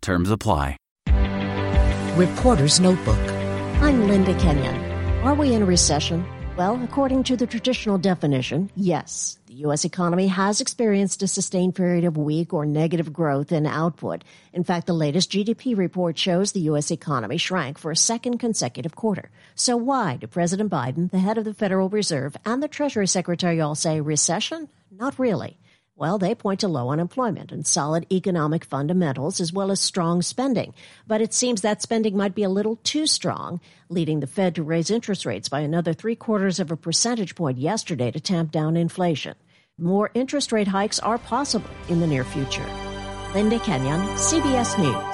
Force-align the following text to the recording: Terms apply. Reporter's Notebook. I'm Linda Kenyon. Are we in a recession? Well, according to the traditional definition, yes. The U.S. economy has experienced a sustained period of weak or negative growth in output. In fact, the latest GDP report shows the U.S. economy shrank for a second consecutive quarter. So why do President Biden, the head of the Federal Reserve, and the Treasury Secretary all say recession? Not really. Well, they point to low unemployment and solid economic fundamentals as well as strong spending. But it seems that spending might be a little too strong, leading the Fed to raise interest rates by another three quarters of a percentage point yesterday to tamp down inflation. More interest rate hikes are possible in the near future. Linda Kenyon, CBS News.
Terms 0.00 0.30
apply. 0.30 0.76
Reporter's 2.16 2.80
Notebook. 2.80 3.18
I'm 3.80 4.08
Linda 4.08 4.34
Kenyon. 4.38 4.76
Are 5.22 5.34
we 5.34 5.54
in 5.54 5.62
a 5.62 5.66
recession? 5.66 6.24
Well, 6.56 6.82
according 6.82 7.22
to 7.24 7.36
the 7.36 7.46
traditional 7.46 7.96
definition, 7.96 8.70
yes. 8.74 9.38
The 9.46 9.54
U.S. 9.66 9.84
economy 9.84 10.26
has 10.26 10.60
experienced 10.60 11.22
a 11.22 11.28
sustained 11.28 11.74
period 11.74 12.04
of 12.04 12.18
weak 12.18 12.52
or 12.52 12.66
negative 12.66 13.12
growth 13.12 13.52
in 13.52 13.66
output. 13.66 14.24
In 14.52 14.64
fact, 14.64 14.86
the 14.86 14.92
latest 14.92 15.30
GDP 15.30 15.76
report 15.76 16.18
shows 16.18 16.52
the 16.52 16.60
U.S. 16.60 16.90
economy 16.90 17.38
shrank 17.38 17.78
for 17.78 17.90
a 17.90 17.96
second 17.96 18.38
consecutive 18.38 18.94
quarter. 18.94 19.30
So 19.54 19.76
why 19.76 20.16
do 20.16 20.26
President 20.26 20.70
Biden, 20.70 21.10
the 21.10 21.18
head 21.18 21.38
of 21.38 21.44
the 21.44 21.54
Federal 21.54 21.88
Reserve, 21.88 22.36
and 22.44 22.62
the 22.62 22.68
Treasury 22.68 23.06
Secretary 23.06 23.60
all 23.60 23.74
say 23.74 24.00
recession? 24.00 24.68
Not 24.90 25.18
really. 25.18 25.58
Well, 26.00 26.16
they 26.16 26.34
point 26.34 26.60
to 26.60 26.68
low 26.68 26.88
unemployment 26.88 27.52
and 27.52 27.66
solid 27.66 28.06
economic 28.10 28.64
fundamentals 28.64 29.38
as 29.38 29.52
well 29.52 29.70
as 29.70 29.80
strong 29.80 30.22
spending. 30.22 30.72
But 31.06 31.20
it 31.20 31.34
seems 31.34 31.60
that 31.60 31.82
spending 31.82 32.16
might 32.16 32.34
be 32.34 32.42
a 32.42 32.48
little 32.48 32.76
too 32.76 33.06
strong, 33.06 33.60
leading 33.90 34.20
the 34.20 34.26
Fed 34.26 34.54
to 34.54 34.62
raise 34.62 34.90
interest 34.90 35.26
rates 35.26 35.50
by 35.50 35.60
another 35.60 35.92
three 35.92 36.16
quarters 36.16 36.58
of 36.58 36.70
a 36.70 36.76
percentage 36.76 37.34
point 37.34 37.58
yesterday 37.58 38.10
to 38.12 38.18
tamp 38.18 38.50
down 38.50 38.78
inflation. 38.78 39.34
More 39.76 40.10
interest 40.14 40.52
rate 40.52 40.68
hikes 40.68 41.00
are 41.00 41.18
possible 41.18 41.68
in 41.90 42.00
the 42.00 42.06
near 42.06 42.24
future. 42.24 42.66
Linda 43.34 43.58
Kenyon, 43.58 44.00
CBS 44.16 44.78
News. 44.78 45.09